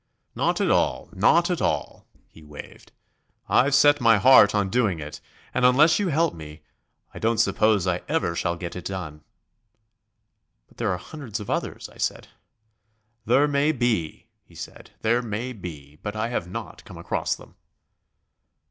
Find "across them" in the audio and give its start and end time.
16.97-17.53